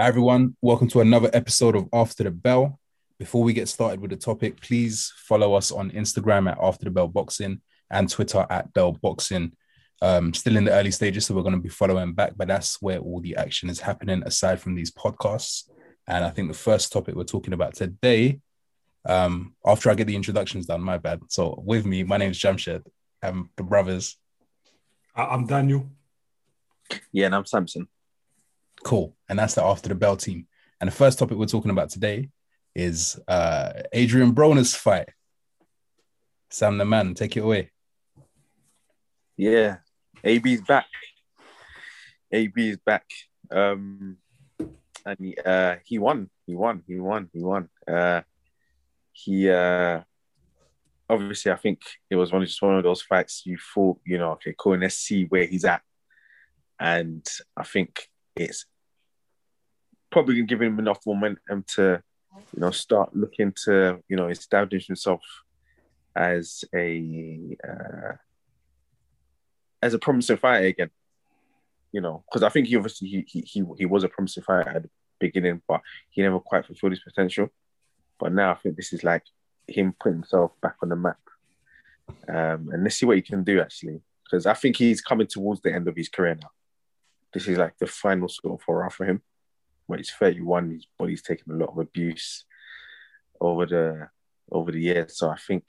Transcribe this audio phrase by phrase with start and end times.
[0.00, 0.56] Hi, everyone.
[0.62, 2.78] Welcome to another episode of After the Bell.
[3.18, 6.90] Before we get started with the topic, please follow us on Instagram at After the
[6.92, 9.52] Bell Boxing and Twitter at Bell Boxing.
[10.00, 12.80] Um, still in the early stages, so we're going to be following back, but that's
[12.80, 15.68] where all the action is happening aside from these podcasts.
[16.06, 18.38] And I think the first topic we're talking about today,
[19.04, 21.22] um, after I get the introductions done, my bad.
[21.28, 22.84] So with me, my name is Jamshed.
[23.20, 24.16] I'm the brothers.
[25.16, 25.88] I- I'm Daniel.
[27.10, 27.88] Yeah, and I'm Samson.
[28.84, 29.14] Cool.
[29.28, 30.46] And that's the After the Bell team.
[30.80, 32.30] And the first topic we're talking about today
[32.74, 35.08] is uh, Adrian Broner's fight.
[36.50, 37.70] Sam the man, take it away.
[39.36, 39.78] Yeah,
[40.24, 40.86] AB's back.
[42.32, 43.04] AB is back.
[43.50, 44.16] Um,
[45.04, 46.30] and he, uh, he won.
[46.46, 46.82] He won.
[46.86, 47.28] He won.
[47.32, 47.68] He won.
[47.86, 48.22] Uh,
[49.12, 50.00] he uh,
[51.08, 54.18] obviously, I think it was one of just one of those fights you thought, you
[54.18, 54.74] know, okay, cool.
[54.74, 55.82] And Let's see where he's at.
[56.78, 57.26] And
[57.56, 58.08] I think
[58.40, 58.66] it's
[60.10, 62.02] probably gonna give him enough momentum to,
[62.54, 65.22] you know, start looking to, you know, establish himself
[66.14, 68.12] as a uh,
[69.82, 70.90] as a promising fighter again.
[71.92, 74.70] You know, because I think he obviously he, he he he was a promising fighter
[74.70, 77.48] at the beginning, but he never quite fulfilled his potential.
[78.18, 79.22] But now I think this is like
[79.66, 81.18] him putting himself back on the map.
[82.28, 85.60] Um, and let's see what he can do actually, because I think he's coming towards
[85.60, 86.50] the end of his career now.
[87.32, 89.22] This is like the final sort of hurrah for him.
[89.86, 92.44] When he's 31, his body's taken a lot of abuse
[93.40, 94.08] over the
[94.50, 95.18] over the years.
[95.18, 95.64] So I think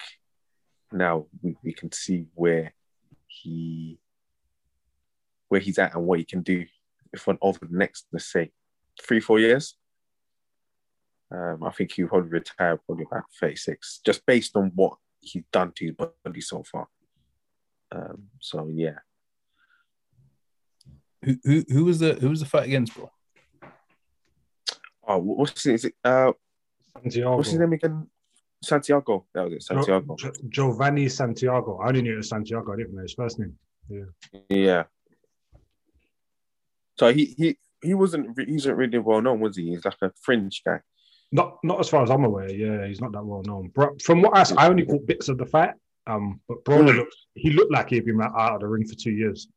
[0.91, 2.73] now we, we can see where
[3.27, 3.99] he
[5.47, 6.65] where he's at and what he can do
[7.13, 8.51] if on over the next let's say
[9.01, 9.75] three four years
[11.31, 15.71] um, I think he'll probably retire probably about 36 just based on what he's done
[15.75, 16.87] to his body so far
[17.91, 18.99] um, so yeah
[21.23, 23.11] Who, who who was the who was the fight against, bro?
[25.07, 26.31] oh what's his, is it, uh,
[27.01, 27.35] Santiago.
[27.37, 28.07] what's his name again
[28.63, 31.79] Santiago that was it Santiago Jo- Jovanie Santiago.
[31.79, 32.73] I only knew it was Santiago.
[32.73, 33.55] I didn't know his first name.
[33.89, 34.03] yeah
[34.49, 34.83] Yeah.
[36.97, 39.97] so he he he wasn't re- he wasn't really well known was he he's like
[40.01, 40.79] a fringe guy
[41.31, 42.51] Not not as far as I'm aware.
[42.51, 43.71] Yeah, he's not that well known.
[43.75, 45.73] But from what I I only caught bits of the fight.
[46.07, 49.11] Um, but Broner looked he looked like he'd been out of the ring for two
[49.11, 49.47] years.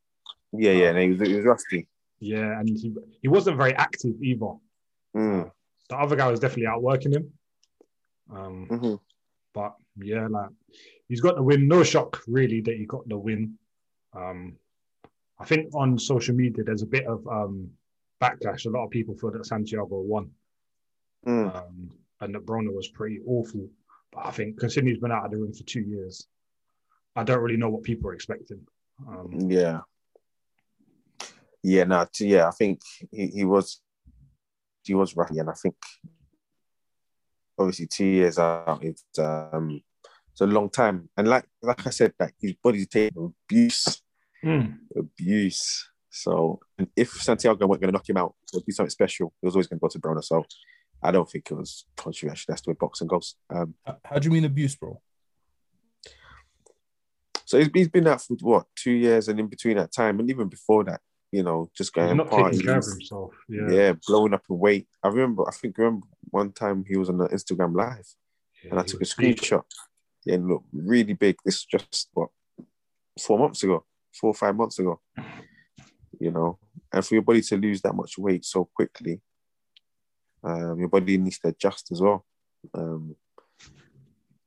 [0.53, 1.87] Yeah yeah and he was, he was rusty
[2.21, 4.53] Yeah, and he he wasn't very active either.
[5.17, 5.51] mm.
[5.89, 7.33] The other guy was definitely outworking him.
[8.31, 8.95] Um, hmm
[9.55, 10.49] but yeah, like
[11.09, 11.69] he's got the win.
[11.69, 13.59] No shock really that he got the win.
[14.15, 14.57] Um,
[15.39, 17.69] I think on social media there's a bit of um,
[18.23, 18.65] backlash.
[18.65, 20.31] A lot of people feel that Santiago won,
[21.27, 21.55] Mm.
[21.55, 21.91] um,
[22.21, 23.69] and that Broner was pretty awful.
[24.13, 26.27] But I think considering he's been out of the ring for two years,
[27.17, 28.61] I don't really know what people are expecting.
[29.07, 29.81] Um, Yeah.
[31.63, 32.81] Yeah, no, yeah, I think
[33.11, 33.81] he, he was
[34.83, 35.77] he was rough, and I think
[37.59, 39.81] obviously two years out, it's um
[40.33, 41.09] it's a long time.
[41.17, 44.03] And like like I said, like his body's taking abuse,
[44.45, 45.89] mm, abuse.
[46.11, 49.55] So and if Santiago weren't gonna knock him out or do something special, it was
[49.55, 50.25] always gonna go to Broner.
[50.25, 50.45] So
[51.03, 52.47] I don't think it was controversial.
[52.49, 53.37] That's the way boxing goes.
[53.55, 55.01] Um How, how do you mean abuse, bro?
[57.53, 60.31] so he's, he's been out for what two years and in between that time and
[60.31, 61.01] even before that,
[61.33, 63.33] you know, just going not taking care of himself.
[63.49, 64.87] Yeah, yeah, blowing up in weight.
[65.03, 68.07] I remember, I think, remember one time he was on the Instagram live
[68.71, 69.65] and I took a screenshot.
[70.25, 71.37] Yeah, and look really big.
[71.45, 72.29] This is just what
[73.21, 73.85] four months ago,
[74.15, 75.01] four or five months ago.
[76.21, 76.59] You know,
[76.93, 79.21] and for your body to lose that much weight so quickly,
[80.45, 82.25] um, your body needs to adjust as well.
[82.75, 83.17] Um,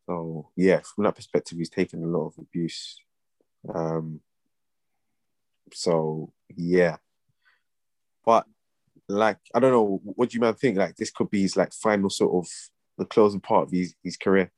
[0.06, 2.98] so yeah, from that perspective, he's taken a lot of abuse.
[3.74, 4.22] Um,
[5.74, 6.98] so yeah,
[8.26, 8.46] but
[9.08, 10.78] like I don't know, what do you man think?
[10.78, 12.50] Like this could be his like final sort of
[12.98, 14.52] the closing part of his, his career.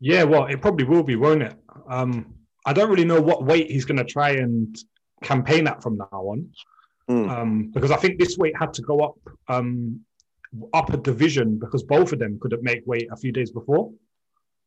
[0.00, 1.54] Yeah, well, it probably will be, won't it?
[1.88, 4.76] Um, I don't really know what weight he's going to try and
[5.22, 6.50] campaign at from now on,
[7.08, 7.30] Mm.
[7.30, 9.14] um, because I think this weight had to go up
[9.46, 10.00] um,
[10.74, 13.92] up a division because both of them couldn't make weight a few days before.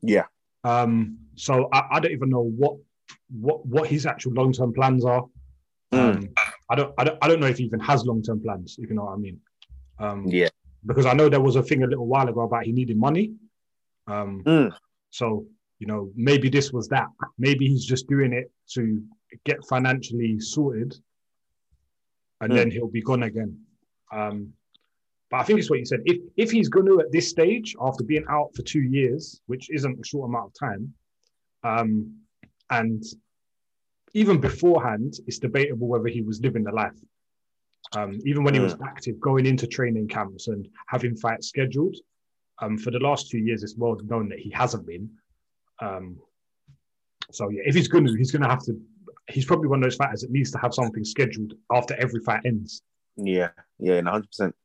[0.01, 0.27] Yeah,
[0.63, 2.77] Um, so I, I don't even know what
[3.29, 5.25] what what his actual long term plans are.
[5.91, 6.29] Um,
[6.69, 8.77] I don't I don't I don't know if he even has long term plans.
[8.79, 9.39] If you know what I mean.
[9.97, 10.50] Um, yeah,
[10.85, 13.33] because I know there was a thing a little while ago about he needed money.
[14.07, 14.71] Um, Mm.
[15.11, 15.45] So,
[15.79, 17.07] you know, maybe this was that.
[17.39, 19.03] Maybe he's just doing it to
[19.44, 20.95] get financially sorted
[22.41, 22.56] and Mm.
[22.56, 23.57] then he'll be gone again.
[24.11, 24.53] Um,
[25.29, 26.01] but I think it's what you said.
[26.06, 29.69] If if he's going to at this stage, after being out for two years, which
[29.71, 30.94] isn't a short amount of time,
[31.63, 32.15] um,
[32.69, 33.04] and
[34.13, 36.98] even beforehand, it's debatable whether he was living the life.
[37.95, 41.95] Um, even when he was active, going into training camps and having fights scheduled.
[42.62, 45.10] Um, for the last few years, it's well known that he hasn't been.
[45.81, 46.19] Um,
[47.31, 48.80] so yeah, if he's going to, he's going to have to.
[49.30, 52.42] He's probably one of those fighters that needs to have something scheduled after every fight
[52.45, 52.81] ends.
[53.16, 53.50] Yeah,
[53.80, 54.56] yeah, and hundred percent.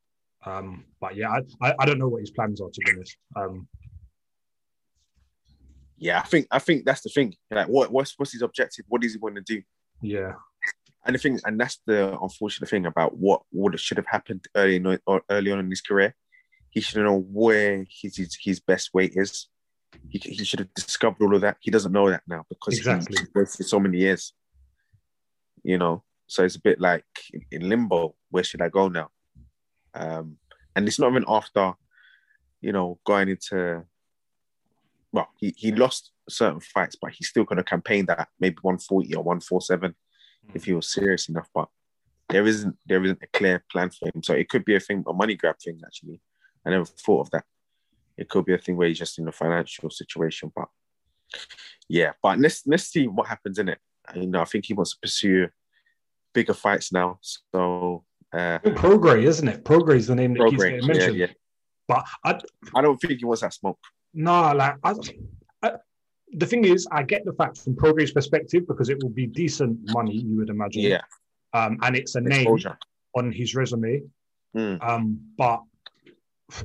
[0.45, 3.17] Um, but yeah, I, I, I don't know what his plans are to be honest.
[5.97, 7.35] Yeah, I think I think that's the thing.
[7.49, 8.85] Like, what what's what's his objective?
[8.87, 9.61] What does he want to do?
[10.01, 10.33] yeah,
[11.05, 14.75] And the thing, and that's the unfortunate thing about what what should have happened early
[14.75, 16.13] in, or early on in his career.
[16.69, 19.47] He should know where his his, his best weight is.
[20.09, 21.55] He, he should have discovered all of that.
[21.61, 23.17] He doesn't know that now because Exactly.
[23.17, 24.33] he wasted so many years.
[25.63, 28.15] You know, so it's a bit like in, in limbo.
[28.29, 29.09] Where should I go now?
[29.93, 30.37] Um,
[30.75, 31.73] and it's not even after,
[32.59, 33.85] you know, going into.
[35.15, 39.15] Well, he, he lost certain fights, but he's still going to campaign that maybe 140
[39.15, 39.95] or 147
[40.53, 41.47] if he was serious enough.
[41.55, 41.69] But
[42.27, 44.21] there isn't there isn't a clear plan for him.
[44.21, 45.79] So it could be a thing, a money grab thing.
[45.85, 46.19] Actually,
[46.65, 47.45] I never thought of that.
[48.17, 50.51] It could be a thing where he's just in a financial situation.
[50.53, 50.67] But
[51.87, 53.79] yeah, but let's let's see what happens in it.
[54.13, 55.47] You know, I think he wants to pursue
[56.33, 57.19] bigger fights now.
[57.21, 58.03] So
[58.33, 59.63] uh, Prograis, isn't it?
[59.63, 61.15] Prograis is the name that keeps getting mentioned.
[61.15, 61.33] yeah, yeah.
[61.87, 62.39] But I,
[62.75, 63.79] I don't think he wants that smoke.
[64.15, 64.95] No, like I,
[65.61, 65.71] I,
[66.31, 69.77] the thing is, I get the fact from Prograis's perspective because it will be decent
[69.91, 70.83] money, you would imagine.
[70.83, 71.01] Yeah,
[71.53, 72.47] Um, and it's a name
[73.15, 74.01] on his resume.
[74.55, 74.81] Mm.
[74.81, 75.61] Um, but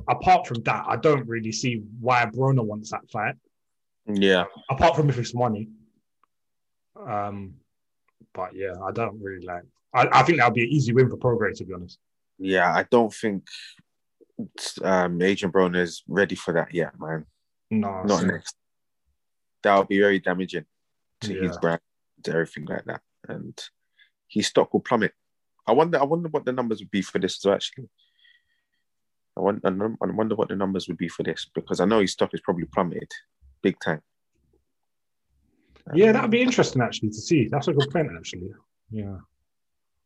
[0.07, 3.35] apart from that, I don't really see why Broner wants that fight.
[4.07, 5.67] Yeah, Apart from if it's money.
[6.97, 7.55] Um,
[8.33, 9.63] but yeah, I don't really like.
[9.93, 11.99] I, I think that would be an easy win for Prograis, to be honest.
[12.39, 12.73] yeah.
[12.73, 13.43] I don't think
[14.81, 17.25] um, Adrian Broner is ready for that yet, man.
[17.71, 18.55] No, Not next.
[19.63, 20.65] That would be very damaging
[21.21, 21.41] to Yeah.
[21.47, 21.81] his brand,
[22.23, 23.57] to everything like that, and
[24.27, 25.13] his stock will plummet.
[25.65, 25.99] I wonder.
[25.99, 27.37] I wonder what the numbers would be for this.
[27.39, 27.89] So actually,
[29.37, 29.61] I wonder.
[29.65, 32.41] I wonder what the numbers would be for this because I know his stock is
[32.41, 33.11] probably plummeted
[33.61, 34.01] big time.
[35.93, 37.47] Yeah, that'd be interesting actually to see.
[37.47, 38.53] That's a good point, actually.
[38.89, 39.19] Yeah,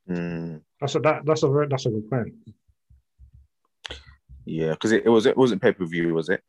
[0.08, 2.34] Mm, that's a that, that's a very, that's a good point.
[4.46, 6.44] yeah, because it, it was it wasn't pay per view, was it?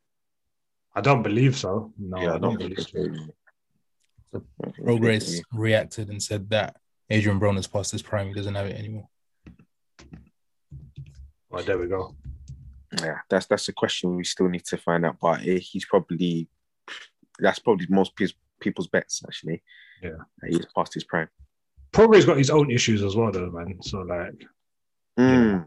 [0.96, 1.92] I don't believe so.
[1.98, 3.00] No, yeah, I don't think believe so.
[4.32, 4.42] was.
[4.82, 6.76] Prograis reacted and said that
[7.10, 8.28] Adrian Broner has passed his prime.
[8.28, 9.08] He doesn't have it anymore.
[11.50, 12.16] Right, there we go.
[13.00, 15.16] Yeah, that's that's a question we still need to find out.
[15.20, 16.48] But eh, he's probably
[17.38, 18.12] that's probably most
[18.60, 19.62] people's bets actually.
[20.02, 20.16] Yeah.
[20.48, 21.28] he's past his prime.
[21.92, 23.78] Prograis's got his own issues as well, though, man.
[23.82, 24.46] So like,
[25.18, 25.66] Mm,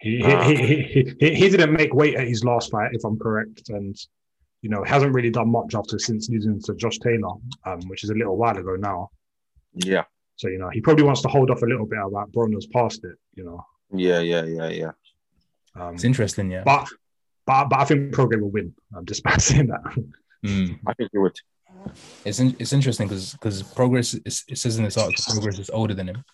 [0.00, 0.42] he Ah.
[0.48, 3.68] he, he, he, he he didn't make weight at his last fight, if I'm correct,
[3.68, 3.96] and
[4.62, 7.32] you know hasn't really done much after since losing to Josh Taylor,
[7.64, 9.08] um, which is a little while ago now.
[9.74, 10.04] Yeah,
[10.36, 13.04] So you know he probably wants to hold off a little bit about Broner's past
[13.04, 13.64] it, you know.
[13.92, 14.90] yeah, yeah, yeah, yeah.
[15.76, 16.62] Um, It's interesting, yeah.
[16.64, 16.88] but
[17.46, 18.74] but but I think Prograis will win.
[18.94, 19.82] I'm just about saying that.
[20.44, 20.78] Mm.
[20.86, 21.36] I think he would.
[22.24, 25.70] It's in, it's interesting because because Prograis is, it says in this article Prograis is
[25.70, 26.24] older than him,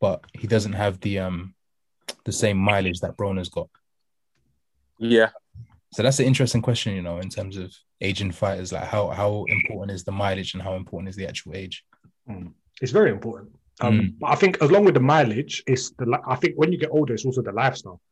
[0.00, 1.54] but he doesn't have the um
[2.24, 3.68] the same mileage that Broner's got.
[4.98, 5.30] Yeah,
[5.96, 8.70] So that's an interesting question, you know, in terms of aging fighters.
[8.70, 11.84] Like how how important is the mileage and how important is the actual age?
[12.28, 12.52] Mm.
[12.82, 13.48] It's very important.
[13.80, 14.18] Um, Mm.
[14.20, 16.06] But I think along with the mileage, it's the.
[16.26, 18.02] I think when you get older, it's also the lifestyle.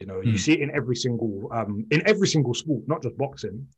[0.00, 0.38] You know, you Mm.
[0.38, 3.68] see it in every single um, in every single sport, not just boxing.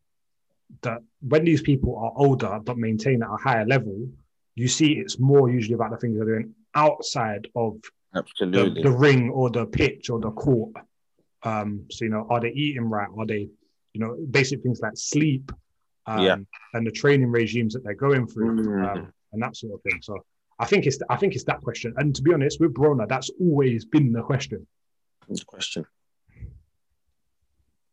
[0.82, 1.00] That
[1.32, 3.96] when these people are older but maintain at a higher level,
[4.54, 7.80] you see it's more usually about the things they're doing outside of
[8.12, 8.82] the, absolutely.
[8.84, 10.70] the ring or the pitch or the court.
[11.44, 13.08] Um, so you know, are they eating right?
[13.18, 13.48] Are they,
[13.92, 15.52] you know, basic things like sleep,
[16.06, 16.36] um, Yeah.
[16.72, 18.96] and the training regimes that they're going through, Mhm.
[18.96, 20.00] um, and that sort of thing.
[20.02, 20.24] So
[20.58, 21.92] I think it's I think it's that question.
[21.98, 24.66] And to be honest, with Broner, that's always been the question.
[25.28, 25.84] Good question.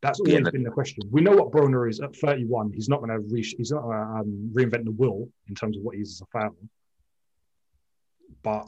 [0.02, 1.04] That's Yeah, always that- been the question.
[1.12, 2.72] We know what Broner is at 31.
[2.72, 3.54] He's not going to reach.
[3.58, 6.26] He's not to um, reinvent the wheel in terms of what he is as a
[6.28, 6.56] fighter.
[8.42, 8.68] But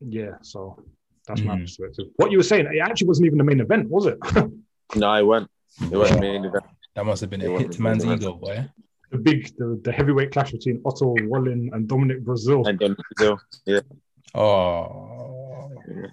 [0.00, 0.76] yeah, so
[1.26, 1.60] that's my Mhm.
[1.62, 2.06] perspective.
[2.16, 4.18] What you were saying, it actually wasn't even the main event, was it?
[4.94, 5.48] No, it went.
[5.90, 6.64] It went main event.
[6.94, 8.68] That must have been a hit to man's ego, boy.
[9.10, 12.66] the big, the, the heavyweight clash between Otto Wallin and Dominic Breazeale.
[12.68, 13.38] And then Breazeale.
[13.64, 13.80] Yeah.
[14.34, 16.06] Oh, Yeah.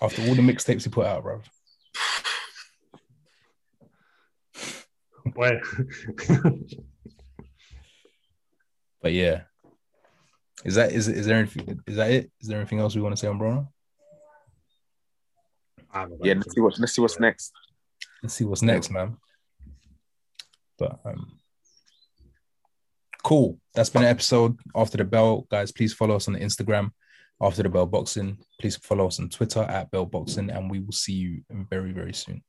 [0.00, 1.40] after all the mixtapes he put out, bro.
[5.34, 5.60] Boy.
[9.02, 9.42] But yeah,
[10.64, 12.30] is that is is there anything, is that it?
[12.40, 13.68] Is there anything else we want to say on Broner?
[15.92, 17.52] I haven't got Yeah, let's see what let's see what's next.
[18.22, 19.16] Let's see what's next, man.
[20.78, 21.38] But um,
[23.22, 23.58] cool.
[23.74, 25.72] That's been an episode after the bell, guys.
[25.72, 26.90] Please follow us on the Instagram
[27.40, 28.38] After the Bell Boxing.
[28.60, 32.14] Please follow us on Twitter at Bell Boxing, and we will see you very, very
[32.14, 32.42] soon.